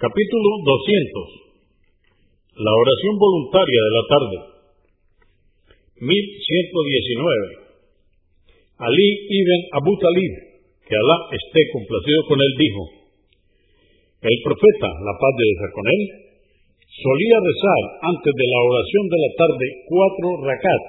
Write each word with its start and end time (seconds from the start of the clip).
Capítulo 0.00 0.64
200. 0.64 2.56
La 2.56 2.72
oración 2.72 3.20
voluntaria 3.20 3.80
de 3.84 3.92
la 3.92 4.04
tarde. 4.08 4.36
1119. 6.00 7.76
Ali 8.80 9.08
ibn 9.28 9.60
Abu 9.76 9.92
Talib, 10.00 10.32
que 10.88 10.96
Alá 10.96 11.16
esté 11.36 11.60
complacido 11.76 12.20
con 12.32 12.40
él, 12.40 12.52
dijo, 12.56 12.82
el 14.24 14.36
profeta, 14.40 14.88
la 14.88 15.14
paz 15.20 15.32
de 15.36 15.44
Dios 15.44 15.68
con 15.68 15.84
él, 15.84 16.02
solía 16.80 17.36
rezar 17.44 17.82
antes 18.00 18.32
de 18.40 18.46
la 18.48 18.60
oración 18.72 19.04
de 19.04 19.18
la 19.20 19.30
tarde 19.36 19.66
cuatro 19.84 20.28
rakat, 20.48 20.82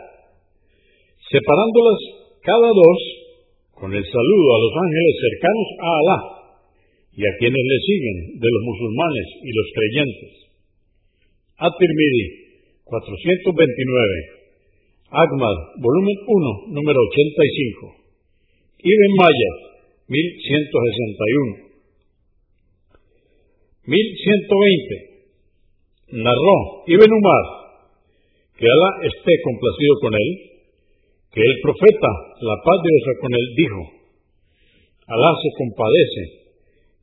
separándolas 1.28 2.00
cada 2.48 2.70
dos 2.71 3.00
con 3.75 3.91
el 3.91 4.05
saludo 4.07 4.48
a 4.55 4.62
los 4.64 4.73
ángeles 4.88 5.16
cercanos 5.20 5.68
a 5.84 5.91
Alá 6.00 6.41
y 7.12 7.21
a 7.28 7.32
quienes 7.39 7.59
le 7.59 7.80
siguen 7.84 8.18
de 8.39 8.48
los 8.48 8.64
musulmanes 8.64 9.27
y 9.44 9.50
los 9.52 9.68
creyentes. 9.75 10.31
At-Tirmidhi, 11.59 12.26
429. 12.85 14.41
Ahmad, 15.12 15.58
volumen 15.76 16.18
1, 16.23 16.71
número 16.71 16.99
85. 17.12 17.95
Ibn 18.80 19.12
Maya, 19.20 19.52
1161. 20.08 21.71
1120. 23.85 25.12
Narró 26.23 26.57
Ibn 26.88 27.12
Umar, 27.12 27.46
que 28.55 28.66
Alá 28.68 28.90
esté 29.04 29.34
complacido 29.43 29.93
con 29.99 30.13
él, 30.16 30.30
que 31.32 31.41
el 31.43 31.55
profeta, 31.63 32.12
la 32.40 32.55
paz 32.63 32.77
de 32.84 32.90
Dios 32.91 33.20
con 33.20 33.32
él, 33.35 33.48
dijo, 33.55 33.82
Alá 35.07 35.32
se 35.43 35.49
compadece 35.59 36.41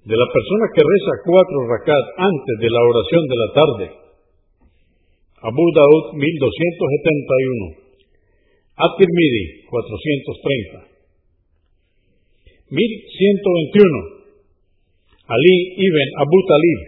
de 0.09 0.17
la 0.17 0.25
persona 0.33 0.67
que 0.73 0.81
reza 0.81 1.21
cuatro 1.21 1.59
rakat 1.69 2.05
antes 2.17 2.57
de 2.65 2.71
la 2.73 2.81
oración 2.81 3.23
de 3.29 3.37
la 3.37 3.49
tarde. 3.53 3.87
Abu 5.45 5.67
Daud 5.77 6.17
1271. 6.17 7.93
At-Tirmidhi 8.89 9.69
430. 9.69 10.89
1121. 12.73 14.25
Ali 15.29 15.57
ibn 15.77 16.09
Abu 16.25 16.39
Talib, 16.49 16.81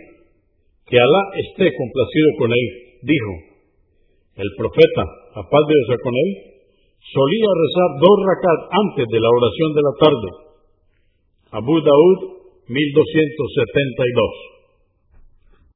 que 0.88 0.96
Alá 0.96 1.22
esté 1.44 1.68
complacido 1.76 2.28
con 2.40 2.48
él, 2.56 2.66
dijo, 3.04 3.32
el 4.40 4.48
profeta, 4.56 5.04
a 5.36 5.44
paz 5.44 5.64
de 5.68 5.76
Dios 5.76 6.00
con 6.00 6.16
él, 6.16 6.30
solía 7.04 7.50
rezar 7.52 7.90
dos 8.00 8.16
rakat 8.32 8.60
antes 8.80 9.06
de 9.12 9.20
la 9.20 9.28
oración 9.28 9.70
de 9.76 9.82
la 9.84 9.94
tarde. 10.00 10.28
Abu 11.60 11.76
Daud 11.84 12.39
1272. 12.70 14.59